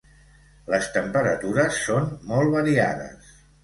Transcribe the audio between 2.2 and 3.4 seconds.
molt variades.